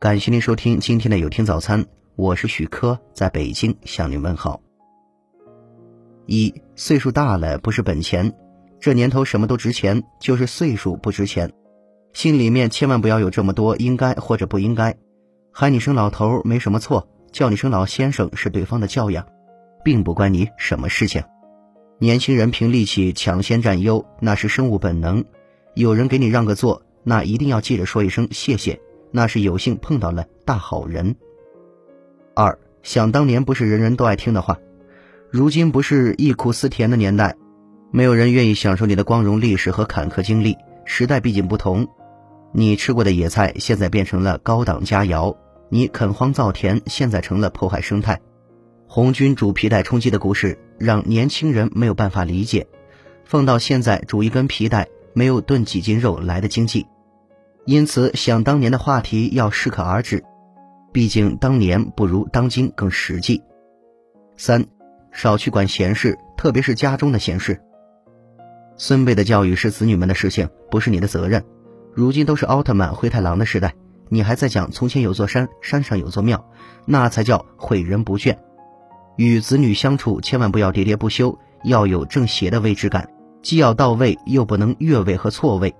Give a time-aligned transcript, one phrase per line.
[0.00, 1.84] 感谢您收听今天的有听早餐，
[2.16, 4.58] 我是许科，在北京向您问好。
[6.24, 8.32] 一岁数大了不是本钱，
[8.80, 11.52] 这年头什么都值钱，就是岁数不值钱。
[12.14, 14.96] 心里面千万不要有这么多应该或者不应该。
[15.52, 19.26] 喊你声老头没什么错，叫你声老先生是对方的教养，
[19.84, 21.22] 并不关你什么事情。
[21.98, 25.22] 年轻人凭力气抢先占优，那是生物本能。
[25.74, 28.80] 有人给你让个座，那一定要记着说一声谢谢。
[29.12, 31.16] 那是有幸碰到了大好人。
[32.34, 34.58] 二想当年不是人人都爱听的话，
[35.30, 37.36] 如今不是忆苦思甜的年代，
[37.90, 40.56] 没有人愿意享受你的光荣历史和坎坷经历。
[40.84, 41.88] 时代毕竟不同，
[42.52, 45.36] 你吃过的野菜现在变成了高档佳肴，
[45.68, 48.20] 你垦荒造田现在成了破坏生态。
[48.86, 52.68] 红军煮皮带充饥的故事让年轻人没有办法理解，
[53.24, 56.86] 放到现在煮一根皮带没有炖几斤肉来的经济。
[57.70, 60.24] 因此，想当年的话题要适可而止，
[60.90, 63.40] 毕竟当年不如当今更实际。
[64.36, 64.66] 三，
[65.12, 67.60] 少去管闲事，特别是家中的闲事。
[68.76, 71.44] 孙辈的教育是子女们的事情，不是你的责任。
[71.94, 73.72] 如今都是奥特曼、灰太狼的时代，
[74.08, 76.44] 你还在讲从前有座山，山上有座庙，
[76.86, 78.36] 那才叫诲人不倦。
[79.14, 83.08] 与子女相处，千万不要喋喋不休，要有正邪的位置感，
[83.42, 85.72] 既要到位，又不能越位和错位。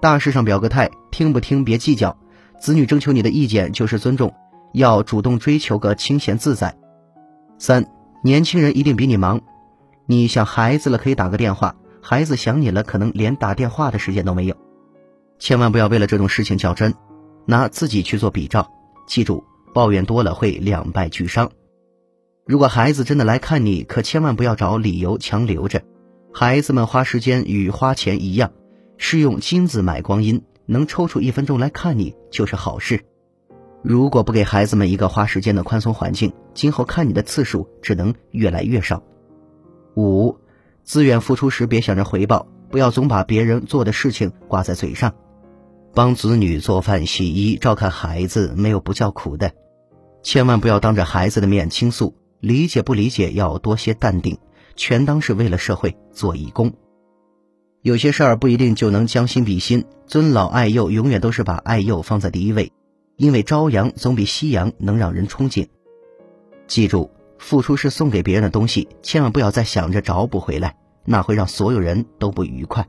[0.00, 2.16] 大事上表个态，听不听别计较。
[2.60, 4.34] 子女征求你的意见就是尊重，
[4.72, 6.76] 要主动追求个清闲自在。
[7.58, 7.86] 三，
[8.22, 9.40] 年轻人一定比你忙，
[10.06, 14.56] 你想孩子了可以打个电话，孩子想你了可能连打电话的时间都没有。
[15.38, 16.94] 千万不要为了这种事情较真，
[17.46, 18.70] 拿自己去做比照。
[19.06, 21.50] 记住，抱怨多了会两败俱伤。
[22.46, 25.82] 如果孩子真的来看你，可千万不要找理由强留着。
[26.32, 28.52] 孩子们花时间与花钱一样。
[28.98, 33.04] 是用金子买光阴，能抽出一分钟来看你就是好事。
[33.82, 39.02] 如果不给孩子们一个花时间的宽松环境，今后看你的次数只能越来越少。
[39.94, 40.36] 五，
[40.82, 45.14] 自愿付出时别想着回报，不要总把别人做的事情挂在嘴上。
[45.94, 49.52] 帮子女做饭、洗衣、照看孩子，没有不叫苦的。
[50.22, 54.36] 千万不要当着孩子的面倾诉，理解不理解要多些淡定，
[54.74, 56.72] 全当是为了社会做义工。
[57.86, 62.72] 有些事儿不一定就能将心比心，尊老爱幼永远都是把爱幼放在第一位，
[63.14, 65.68] 因为朝阳总比夕阳能让人憧憬。
[66.66, 70.74] 记住，付出是送给别人的东西，千万不要再想着找补回来，
[71.04, 72.88] 那会让所有人都不愉快。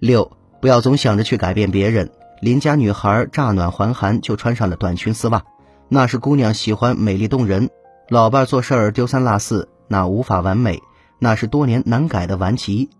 [0.00, 2.10] 六，不要总想着去改变别人。
[2.40, 5.44] 邻家女孩乍暖还寒就穿上了短裙丝袜，
[5.88, 7.68] 那是姑娘喜欢美丽动人；
[8.08, 10.82] 老伴做事儿丢三落四，那无法完美，
[11.20, 12.90] 那是多年难改的顽疾。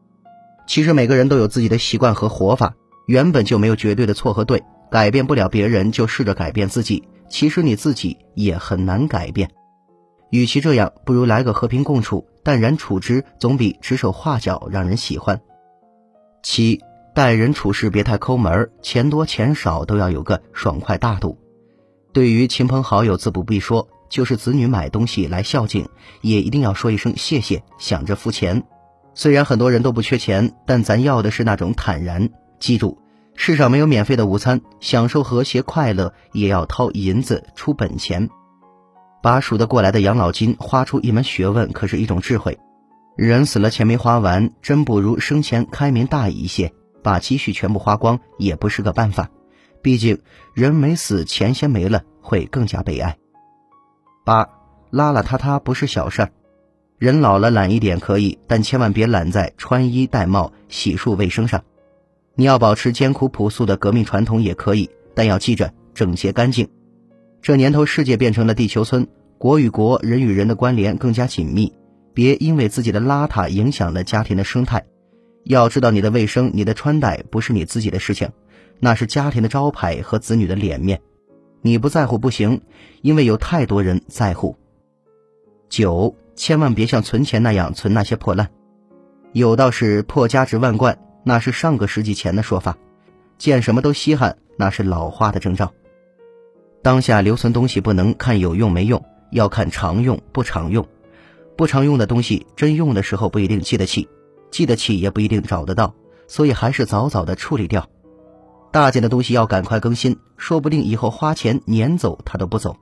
[0.67, 2.75] 其实每个人都有自己的习惯和活法，
[3.07, 4.63] 原本就没有绝对的错和对。
[4.91, 7.03] 改变不了别人，就试着改变自己。
[7.29, 9.51] 其实你自己也很难改变。
[10.31, 15.41] 与其这样，不如来个和平共处，淡然处之，总比指手画脚让人喜欢。
[16.43, 16.81] 七，
[17.15, 21.37] 待人处事别太抠门，钱多钱少都要有个爽快大度。
[22.13, 25.89] 对于亲朋好友，自不必说，就是子女买东西来孝敬，
[26.23, 28.63] 也一定要说一声谢谢，想着付钱。
[29.17, 32.29] 虽然很多人都不缺钱，但咱要的是那种坦然。
[32.61, 32.99] 记住，
[33.35, 38.29] 世上没有免费的午餐，享受和谐快乐也要掏银子出本钱。
[39.23, 42.59] 把数得过来的养老金花出一门学问，可是一种智慧。
[43.17, 46.73] 人死了钱没花完，真不如生前开明大义一些。
[47.03, 49.31] 把积蓄全部花光也不是个办法，
[49.81, 50.21] 毕竟
[50.53, 53.17] 人没死，钱先没了，会更加悲哀。
[54.27, 54.45] 八，
[54.91, 56.33] 邋邋遢遢不是小事儿。
[56.99, 61.63] 人老了懒一点可以，但千万别懒在穿衣戴帽、洗漱卫生上。
[62.35, 66.69] 你要保持艰苦朴素的革命传统也可以，但要记着整洁干净。
[67.43, 69.07] 这年头世界变成了地球村，
[69.37, 71.73] 国与国、人与人的关联更加紧密。
[72.15, 74.87] 别因为自己的邋遢影响了家庭的生态。
[75.45, 78.31] 要知道，你的卫生、你的穿戴不是你自己的事情，
[78.81, 81.03] 那是家庭的招牌和子女的脸面。
[81.61, 82.63] 你不在乎不行，
[83.03, 84.57] 因为有太多人在乎。
[85.69, 86.17] 九。
[86.37, 88.51] 千万别像存钱那样存那些破烂，
[89.33, 92.77] 有道是破家值万贯，那是上个世纪前的说法。
[93.39, 95.73] 见什么都稀罕，那是老化的征兆。
[96.83, 100.87] 当下留存东西不能看有用没用，要看常用不常用。
[101.57, 104.09] 不常用的东西，真用的时候不一定记得起，
[104.51, 105.95] 记得起也不一定找得到，
[106.29, 107.89] 所以还是早早的处理掉。
[108.71, 112.77] 大件的东西要赶快更新，说不定以后花钱撵走它都不走。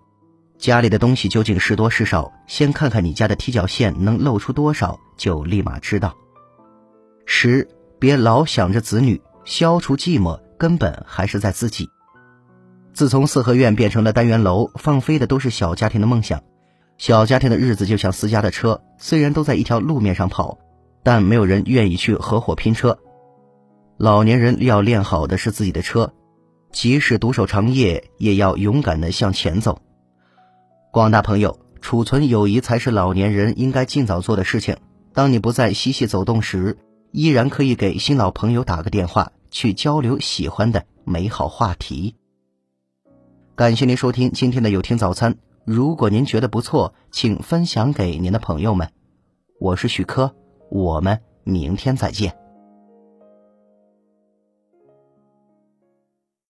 [0.64, 2.32] 家里的东西究竟是多是少？
[2.46, 6.16] 先看看你家的踢脚线能露出多少，就立马知道。
[7.26, 7.68] 十，
[7.98, 11.90] 别老想着子女，消除寂寞根本还是在自己。
[12.94, 16.42] 自从四合院变成了单元楼，放飞的都是小家庭的梦想。
[16.96, 20.56] 小家庭的日子就像私家的车，虽然都在一条路面上跑，
[21.02, 22.98] 但没有人愿意去合伙拼车。
[23.98, 26.14] 老年人要练好的是自己的车，
[26.72, 29.82] 即使独守长夜，也要勇敢的向前走。
[30.94, 34.76] 广大朋友，储存友谊才是老年人应该尽早做的事情。
[35.12, 36.78] 当你不再嬉戏走动时，
[37.10, 42.14] 依然可以给新老朋友打个电话，去交流喜欢的美好话题。
[43.56, 45.34] 感谢您收听今天的有听早餐。
[45.64, 48.92] 如果您觉得不错，请分享给您的朋友们。
[49.58, 50.36] 我是许科，
[50.70, 52.43] 我们明天再见。